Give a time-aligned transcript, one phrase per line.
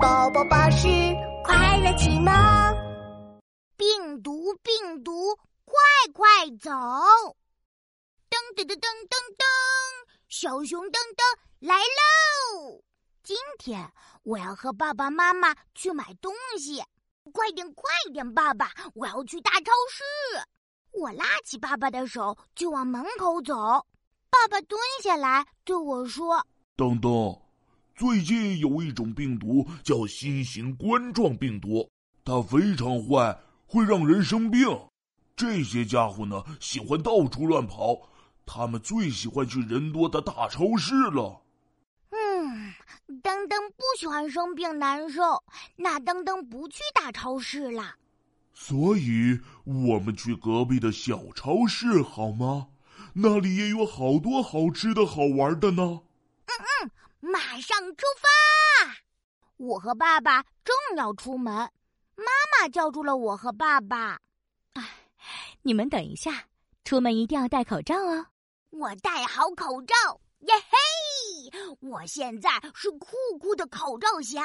[0.00, 0.88] 宝宝巴士
[1.44, 2.32] 快乐启蒙。
[3.76, 5.34] 病毒，病毒，
[5.64, 5.74] 快
[6.14, 6.70] 快走！
[8.30, 9.44] 噔噔噔噔噔噔，
[10.28, 11.22] 小熊噔噔
[11.58, 12.82] 来喽！
[13.22, 13.92] 今天
[14.22, 16.82] 我要和爸爸妈妈去买东西，
[17.32, 20.02] 快点快点，爸爸，我要去大超市。
[20.92, 23.54] 我拉起爸爸的手就往门口走，
[24.30, 26.46] 爸爸蹲下来对我说
[26.76, 27.38] ：“东东。”
[27.94, 31.88] 最近有一种病毒叫新型冠状病毒，
[32.24, 34.66] 它非常坏，会让人生病。
[35.36, 38.08] 这些家伙呢，喜欢到处乱跑，
[38.46, 41.42] 他们最喜欢去人多的大超市了。
[42.10, 42.74] 嗯，
[43.22, 45.42] 噔噔不喜欢生病难受，
[45.76, 47.96] 那噔噔不去大超市了。
[48.54, 52.68] 所以，我们去隔壁的小超市好吗？
[53.14, 56.00] 那里也有好多好吃的好玩的呢。
[57.52, 58.96] 马上出发！
[59.58, 61.54] 我和爸爸正要出门，
[62.16, 64.18] 妈妈叫住了我和爸爸
[64.72, 64.82] ：“哎，
[65.60, 66.46] 你们等一下，
[66.82, 68.28] 出门一定要戴口罩哦。”
[68.72, 69.94] 我戴好口罩，
[70.38, 71.76] 耶嘿！
[71.80, 74.42] 我现在是酷酷的口罩侠。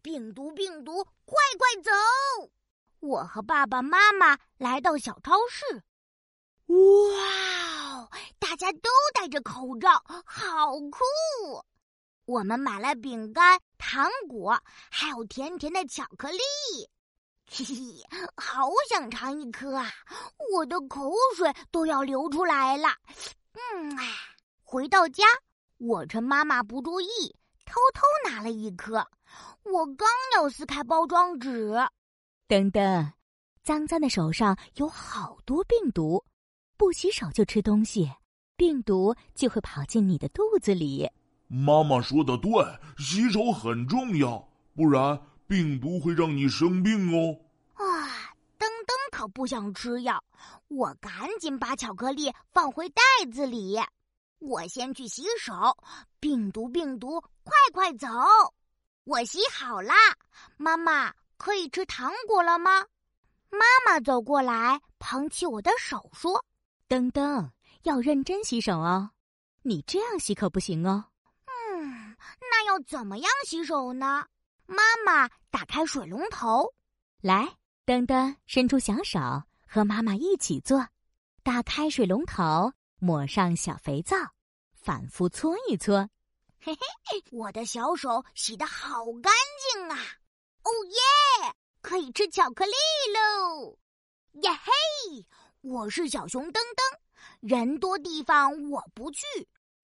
[0.00, 1.90] 病毒，病毒，快快走！
[3.00, 5.82] 我和爸爸妈妈来到小超市，
[6.66, 6.76] 哇
[7.96, 11.66] 哦，大家都戴着口罩，好酷！
[12.26, 14.60] 我们买了饼干、糖果，
[14.90, 16.38] 还有甜甜的巧克力，
[17.48, 17.74] 嘿嘿，
[18.36, 19.88] 好想尝一颗啊！
[20.52, 22.88] 我的口水都要流出来了。
[23.52, 24.02] 嗯啊，
[24.64, 25.22] 回到家，
[25.78, 27.06] 我趁妈妈不注意，
[27.64, 29.06] 偷偷拿了一颗。
[29.62, 31.76] 我刚要撕开包装纸，
[32.48, 33.12] 等等，
[33.62, 36.24] 脏脏的手上有好多病毒，
[36.76, 38.10] 不洗手就吃东西，
[38.56, 41.08] 病毒就会跑进你的肚子里。
[41.48, 42.50] 妈妈说的对，
[42.98, 47.38] 洗手很重要，不然病毒会让你生病哦。
[47.74, 47.84] 啊，
[48.58, 50.22] 噔噔可不想吃药，
[50.68, 53.02] 我赶紧把巧克力放回袋
[53.32, 53.78] 子里。
[54.38, 55.54] 我先去洗手，
[56.20, 58.08] 病毒病毒，快快走！
[59.04, 59.94] 我洗好啦，
[60.56, 62.84] 妈妈可以吃糖果了吗？
[63.50, 66.44] 妈妈走过来，捧起我的手说
[66.88, 67.50] ：“噔噔，
[67.84, 69.10] 要认真洗手哦，
[69.62, 71.04] 你这样洗可不行哦。”
[72.80, 74.26] 怎么样洗手呢？
[74.66, 76.74] 妈妈打开水龙头，
[77.20, 77.56] 来，
[77.86, 79.20] 噔噔伸出小手，
[79.66, 80.88] 和妈妈一起做。
[81.42, 84.16] 打开水龙头，抹上小肥皂，
[84.74, 86.10] 反复搓一搓。
[86.60, 89.32] 嘿嘿，我的小手洗得好干
[89.72, 89.96] 净啊！
[90.64, 92.72] 哦耶，可以吃巧克力
[93.14, 93.78] 喽！
[94.42, 95.24] 耶嘿，
[95.60, 96.98] 我是小熊噔噔，
[97.40, 99.24] 人多地方我不去。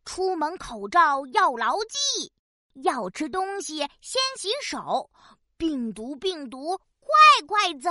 [0.05, 2.33] 出门口罩要牢记，
[2.75, 5.11] 要吃东西先洗手。
[5.57, 7.91] 病毒，病毒，快快走！